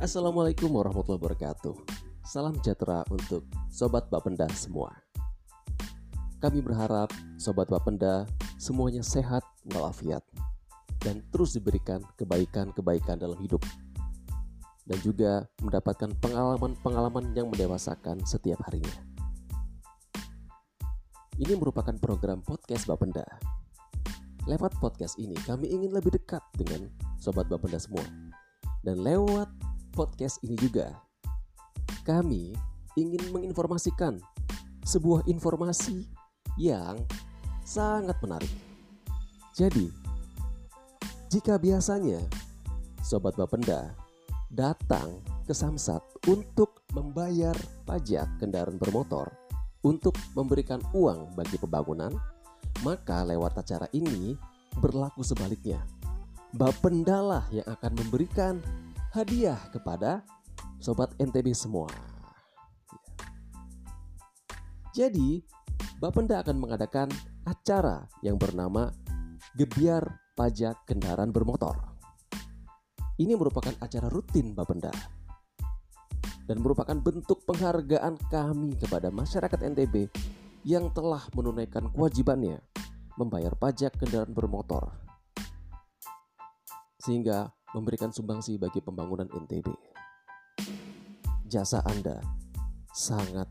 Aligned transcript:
Assalamualaikum 0.00 0.72
warahmatullahi 0.72 1.20
wabarakatuh. 1.20 1.76
Salam 2.24 2.56
sejahtera 2.56 3.04
untuk 3.12 3.44
sobat 3.68 4.08
Bapenda 4.08 4.48
semua. 4.56 4.96
Kami 6.40 6.64
berharap 6.64 7.12
sobat 7.36 7.68
Bapenda 7.68 8.24
semuanya 8.56 9.04
sehat 9.04 9.44
walafiat 9.68 10.24
dan 11.04 11.20
terus 11.28 11.52
diberikan 11.52 12.00
kebaikan-kebaikan 12.16 13.20
dalam 13.20 13.36
hidup 13.44 13.60
dan 14.88 14.96
juga 15.04 15.44
mendapatkan 15.60 16.16
pengalaman-pengalaman 16.16 17.36
yang 17.36 17.52
mendewasakan 17.52 18.24
setiap 18.24 18.56
harinya. 18.72 19.04
Ini 21.36 21.60
merupakan 21.60 21.92
program 22.00 22.40
podcast 22.40 22.88
Bapenda. 22.88 23.28
Lewat 24.48 24.80
podcast 24.80 25.20
ini 25.20 25.36
kami 25.44 25.68
ingin 25.68 25.92
lebih 25.92 26.16
dekat 26.16 26.40
dengan 26.56 26.88
sobat 27.20 27.52
Bapenda 27.52 27.76
semua. 27.76 28.08
Dan 28.80 29.04
lewat 29.04 29.52
podcast 30.00 30.40
ini 30.40 30.56
juga 30.56 30.96
kami 32.08 32.56
ingin 32.96 33.20
menginformasikan 33.36 34.16
sebuah 34.80 35.28
informasi 35.28 36.08
yang 36.56 37.04
sangat 37.68 38.16
menarik. 38.24 38.48
Jadi, 39.52 39.92
jika 41.28 41.60
biasanya 41.60 42.24
sobat 43.04 43.36
Bapenda 43.36 43.92
datang 44.48 45.20
ke 45.44 45.52
Samsat 45.52 46.00
untuk 46.32 46.80
membayar 46.96 47.52
pajak 47.84 48.40
kendaraan 48.40 48.80
bermotor 48.80 49.28
untuk 49.84 50.16
memberikan 50.32 50.80
uang 50.96 51.36
bagi 51.36 51.60
pembangunan, 51.60 52.16
maka 52.80 53.20
lewat 53.28 53.60
acara 53.60 53.84
ini 53.92 54.32
berlaku 54.80 55.20
sebaliknya. 55.20 55.84
Bapenda 56.56 57.20
lah 57.20 57.44
yang 57.52 57.68
akan 57.68 57.92
memberikan 58.00 58.58
hadiah 59.10 59.58
kepada 59.74 60.22
sobat 60.78 61.10
NTB 61.18 61.50
semua. 61.50 61.90
Jadi, 64.94 65.42
Bapenda 65.98 66.40
akan 66.40 66.56
mengadakan 66.56 67.10
acara 67.44 68.08
yang 68.24 68.40
bernama 68.40 68.88
Gebiar 69.58 70.32
Pajak 70.32 70.88
Kendaraan 70.88 71.34
Bermotor. 71.34 71.76
Ini 73.20 73.36
merupakan 73.36 73.76
acara 73.82 74.08
rutin 74.08 74.56
Bapenda 74.56 74.94
dan 76.48 76.56
merupakan 76.62 76.96
bentuk 76.96 77.44
penghargaan 77.44 78.16
kami 78.32 78.74
kepada 78.80 79.12
masyarakat 79.12 79.60
NTB 79.60 80.08
yang 80.66 80.90
telah 80.90 81.22
menunaikan 81.36 81.92
kewajibannya 81.92 82.58
membayar 83.14 83.52
pajak 83.54 83.94
kendaraan 84.00 84.32
bermotor 84.32 84.90
sehingga 87.00 87.52
memberikan 87.74 88.10
sumbangsi 88.10 88.58
bagi 88.58 88.82
pembangunan 88.82 89.30
NTB. 89.30 89.70
Jasa 91.50 91.82
Anda 91.86 92.18
sangat 92.90 93.50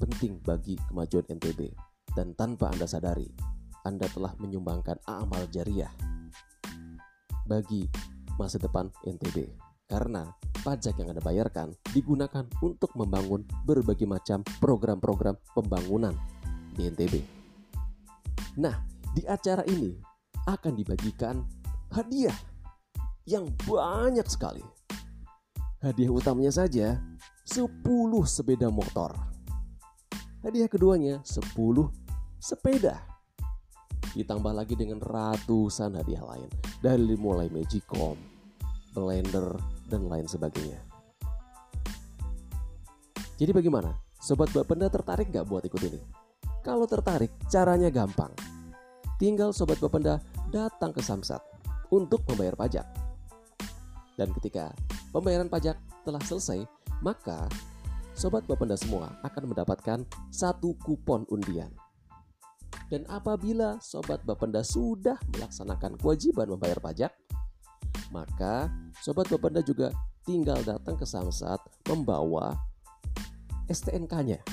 penting 0.00 0.40
bagi 0.44 0.76
kemajuan 0.88 1.28
NTB 1.28 1.72
dan 2.16 2.32
tanpa 2.36 2.72
Anda 2.72 2.88
sadari, 2.88 3.28
Anda 3.84 4.08
telah 4.12 4.32
menyumbangkan 4.40 5.04
amal 5.08 5.48
jariah 5.48 5.92
bagi 7.48 7.88
masa 8.40 8.56
depan 8.56 8.88
NTB 9.04 9.52
karena 9.88 10.32
pajak 10.64 10.96
yang 10.96 11.12
Anda 11.12 11.20
bayarkan 11.20 11.76
digunakan 11.92 12.48
untuk 12.64 12.92
membangun 12.96 13.44
berbagai 13.66 14.08
macam 14.08 14.40
program-program 14.60 15.36
pembangunan 15.52 16.16
di 16.72 16.88
NTB. 16.88 17.14
Nah, 18.56 18.80
di 19.12 19.24
acara 19.28 19.64
ini 19.68 19.92
akan 20.48 20.72
dibagikan 20.72 21.44
hadiah 21.92 22.51
yang 23.26 23.46
banyak 23.66 24.26
sekali. 24.26 24.64
Hadiah 25.82 26.10
utamanya 26.14 26.54
saja 26.54 26.98
10 27.46 27.82
sepeda 28.26 28.70
motor. 28.70 29.14
Hadiah 30.42 30.70
keduanya 30.70 31.22
10 31.26 31.54
sepeda. 32.38 33.02
Ditambah 34.14 34.52
lagi 34.52 34.74
dengan 34.76 35.00
ratusan 35.00 35.96
hadiah 35.96 36.22
lain 36.22 36.50
dari 36.84 37.14
mulai 37.16 37.48
Magicom, 37.48 38.18
blender, 38.92 39.56
dan 39.88 40.06
lain 40.06 40.26
sebagainya. 40.28 40.78
Jadi 43.38 43.50
bagaimana? 43.50 43.90
Sobat 44.22 44.54
Bapenda 44.54 44.86
tertarik 44.86 45.34
gak 45.34 45.50
buat 45.50 45.66
ikut 45.66 45.82
ini? 45.82 45.98
Kalau 46.62 46.86
tertarik, 46.86 47.34
caranya 47.50 47.90
gampang. 47.90 48.30
Tinggal 49.18 49.50
Sobat 49.50 49.82
Bapenda 49.82 50.22
datang 50.54 50.94
ke 50.94 51.02
Samsat 51.02 51.42
untuk 51.90 52.22
membayar 52.30 52.54
pajak. 52.54 53.01
Dan 54.16 54.30
ketika 54.36 54.72
pembayaran 55.10 55.48
pajak 55.48 55.76
telah 56.04 56.20
selesai, 56.24 56.64
maka 57.00 57.48
Sobat 58.12 58.44
Bapenda 58.44 58.76
semua 58.76 59.16
akan 59.24 59.52
mendapatkan 59.56 60.04
satu 60.28 60.76
kupon 60.84 61.24
undian. 61.32 61.72
Dan 62.92 63.08
apabila 63.08 63.80
Sobat 63.80 64.20
Bapenda 64.28 64.60
sudah 64.60 65.16
melaksanakan 65.32 65.96
kewajiban 65.96 66.44
membayar 66.44 66.76
pajak, 66.76 67.12
maka 68.12 68.68
Sobat 69.00 69.32
Bapenda 69.32 69.64
juga 69.64 69.88
tinggal 70.28 70.60
datang 70.60 71.00
ke 71.00 71.08
Samsat 71.08 71.58
membawa 71.88 72.52
STNK-nya. 73.72 74.44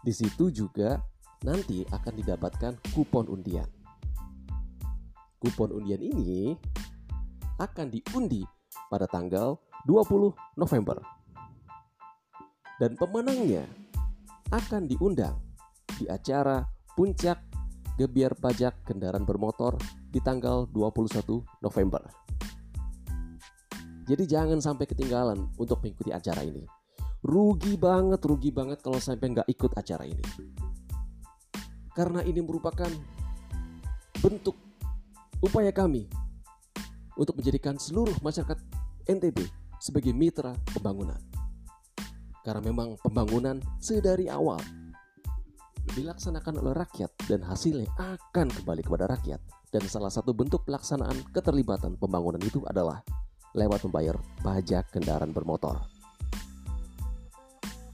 Di 0.00 0.12
situ 0.16 0.48
juga 0.48 0.96
nanti 1.44 1.84
akan 1.84 2.14
didapatkan 2.24 2.72
kupon 2.96 3.28
undian. 3.28 3.68
Kupon 5.38 5.76
undian 5.76 6.00
ini 6.00 6.56
akan 7.58 7.90
diundi 7.90 8.46
pada 8.88 9.04
tanggal 9.10 9.58
20 9.84 10.32
November. 10.56 10.98
Dan 12.78 12.94
pemenangnya 12.94 13.66
akan 14.54 14.86
diundang 14.86 15.34
di 15.98 16.06
acara 16.06 16.62
Puncak 16.94 17.42
Gebiar 17.98 18.38
Pajak 18.38 18.86
Kendaraan 18.86 19.26
Bermotor 19.26 19.74
di 20.06 20.22
tanggal 20.22 20.70
21 20.70 21.42
November. 21.58 22.02
Jadi 24.08 24.24
jangan 24.24 24.62
sampai 24.62 24.86
ketinggalan 24.88 25.50
untuk 25.58 25.82
mengikuti 25.84 26.14
acara 26.14 26.40
ini. 26.46 26.64
Rugi 27.20 27.74
banget, 27.74 28.22
rugi 28.22 28.54
banget 28.54 28.78
kalau 28.80 29.02
sampai 29.02 29.34
nggak 29.34 29.50
ikut 29.50 29.74
acara 29.74 30.06
ini. 30.06 30.22
Karena 31.92 32.22
ini 32.22 32.38
merupakan 32.38 32.88
bentuk 34.22 34.54
upaya 35.42 35.74
kami 35.74 36.06
untuk 37.18 37.34
menjadikan 37.34 37.76
seluruh 37.76 38.14
masyarakat 38.22 38.56
NTB 39.10 39.44
sebagai 39.82 40.14
mitra 40.14 40.54
pembangunan. 40.70 41.18
Karena 42.46 42.62
memang 42.64 42.96
pembangunan 43.02 43.58
sedari 43.82 44.30
awal 44.30 44.62
dilaksanakan 45.92 46.62
oleh 46.62 46.74
rakyat 46.78 47.10
dan 47.26 47.42
hasilnya 47.42 47.90
akan 47.98 48.48
kembali 48.48 48.82
kepada 48.86 49.10
rakyat. 49.10 49.42
Dan 49.68 49.84
salah 49.84 50.08
satu 50.08 50.32
bentuk 50.32 50.64
pelaksanaan 50.64 51.28
keterlibatan 51.28 52.00
pembangunan 52.00 52.40
itu 52.40 52.64
adalah 52.64 53.04
lewat 53.52 53.84
membayar 53.84 54.16
pajak 54.40 54.88
kendaraan 54.96 55.34
bermotor. 55.34 55.84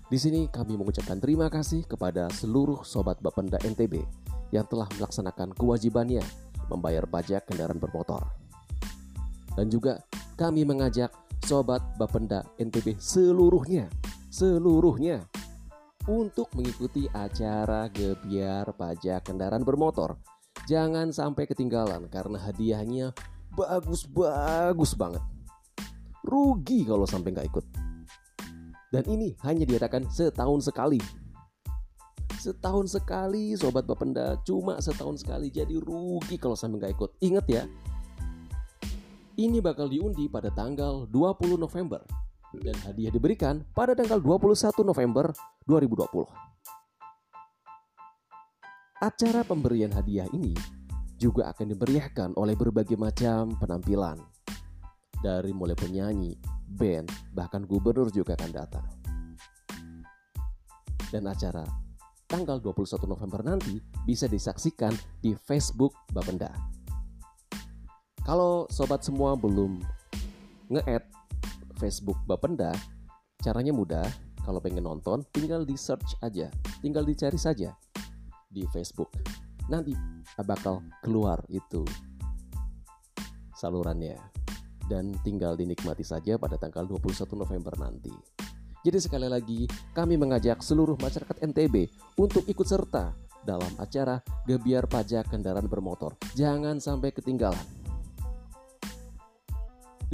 Di 0.06 0.20
sini 0.20 0.46
kami 0.46 0.78
mengucapkan 0.78 1.18
terima 1.18 1.50
kasih 1.50 1.82
kepada 1.82 2.30
seluruh 2.30 2.86
sobat 2.86 3.18
Bapenda 3.18 3.58
NTB 3.58 4.06
yang 4.54 4.62
telah 4.70 4.86
melaksanakan 4.94 5.50
kewajibannya 5.58 6.22
membayar 6.70 7.02
pajak 7.10 7.50
kendaraan 7.50 7.82
bermotor. 7.82 8.43
Dan 9.54 9.70
juga 9.70 10.02
kami 10.34 10.66
mengajak 10.66 11.14
sobat 11.46 11.80
Bapenda 12.00 12.42
NTB 12.58 12.98
seluruhnya, 12.98 13.86
seluruhnya 14.32 15.22
untuk 16.10 16.52
mengikuti 16.52 17.08
acara 17.12 17.88
gebiar 17.88 18.74
pajak 18.76 19.30
kendaraan 19.30 19.64
bermotor. 19.64 20.20
Jangan 20.64 21.12
sampai 21.12 21.44
ketinggalan 21.44 22.08
karena 22.08 22.40
hadiahnya 22.40 23.12
bagus-bagus 23.52 24.96
banget. 24.96 25.22
Rugi 26.24 26.88
kalau 26.88 27.04
sampai 27.04 27.36
nggak 27.36 27.48
ikut. 27.52 27.66
Dan 28.88 29.04
ini 29.10 29.36
hanya 29.44 29.68
diadakan 29.68 30.08
setahun 30.08 30.70
sekali. 30.70 30.98
Setahun 32.40 32.96
sekali 32.96 33.56
sobat 33.56 33.88
Bapenda 33.88 34.36
cuma 34.44 34.80
setahun 34.80 35.24
sekali 35.24 35.48
jadi 35.48 35.76
rugi 35.80 36.36
kalau 36.40 36.56
sampai 36.56 36.80
nggak 36.80 36.94
ikut. 36.96 37.10
Ingat 37.24 37.46
ya, 37.48 37.62
ini 39.34 39.58
bakal 39.58 39.90
diundi 39.90 40.30
pada 40.30 40.50
tanggal 40.54 41.10
20 41.10 41.58
November 41.58 42.02
dan 42.54 42.76
hadiah 42.86 43.10
diberikan 43.10 43.66
pada 43.74 43.98
tanggal 43.98 44.22
21 44.22 44.86
November 44.86 45.34
2020. 45.66 46.22
Acara 49.02 49.42
pemberian 49.42 49.90
hadiah 49.90 50.30
ini 50.30 50.54
juga 51.18 51.50
akan 51.50 51.74
dimeriahkan 51.74 52.30
oleh 52.38 52.54
berbagai 52.54 52.94
macam 52.94 53.50
penampilan. 53.58 54.22
Dari 55.18 55.50
mulai 55.50 55.74
penyanyi, 55.74 56.38
band, 56.78 57.10
bahkan 57.34 57.66
gubernur 57.66 58.14
juga 58.14 58.38
akan 58.38 58.50
datang. 58.54 58.86
Dan 61.10 61.26
acara 61.26 61.66
tanggal 62.30 62.62
21 62.62 63.02
November 63.10 63.40
nanti 63.42 63.82
bisa 64.06 64.30
disaksikan 64.30 64.94
di 65.18 65.34
Facebook 65.34 65.94
Bapenda. 66.14 66.50
Kalau 68.24 68.64
sobat 68.72 69.04
semua 69.04 69.36
belum 69.36 69.84
nge-add 70.72 71.04
Facebook 71.76 72.16
Bapenda, 72.24 72.72
caranya 73.44 73.76
mudah. 73.76 74.08
Kalau 74.44 74.64
pengen 74.64 74.88
nonton, 74.88 75.20
tinggal 75.28 75.68
di 75.68 75.76
search 75.76 76.16
aja, 76.24 76.48
tinggal 76.80 77.04
dicari 77.04 77.36
saja 77.36 77.76
di 78.48 78.64
Facebook. 78.72 79.12
Nanti 79.68 79.92
bakal 80.40 80.80
keluar 81.04 81.40
itu 81.52 81.84
salurannya 83.56 84.16
dan 84.88 85.12
tinggal 85.24 85.56
dinikmati 85.56 86.04
saja 86.04 86.40
pada 86.40 86.56
tanggal 86.56 86.88
21 86.88 87.28
November 87.36 87.76
nanti. 87.76 88.12
Jadi 88.84 88.98
sekali 89.00 89.28
lagi, 89.28 89.64
kami 89.96 90.16
mengajak 90.16 90.60
seluruh 90.60 90.96
masyarakat 91.00 91.40
NTB 91.40 91.88
untuk 92.20 92.44
ikut 92.44 92.68
serta 92.68 93.16
dalam 93.44 93.72
acara 93.80 94.20
Gebiar 94.44 94.88
Pajak 94.88 95.32
Kendaraan 95.32 95.68
Bermotor. 95.68 96.16
Jangan 96.36 96.80
sampai 96.80 97.12
ketinggalan. 97.12 97.83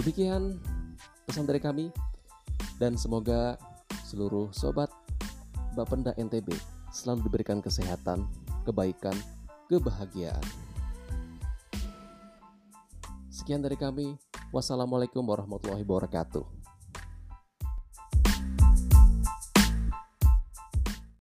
Demikian 0.00 0.56
pesan 1.28 1.44
dari 1.44 1.60
kami 1.60 1.92
dan 2.80 2.96
semoga 2.96 3.60
seluruh 4.08 4.48
sobat 4.48 4.88
Bapenda 5.76 6.16
NTB 6.16 6.56
selalu 6.88 7.28
diberikan 7.28 7.60
kesehatan, 7.60 8.24
kebaikan, 8.64 9.12
kebahagiaan. 9.68 10.40
Sekian 13.28 13.60
dari 13.60 13.76
kami. 13.76 14.16
Wassalamualaikum 14.56 15.20
warahmatullahi 15.20 15.84
wabarakatuh. 15.84 16.59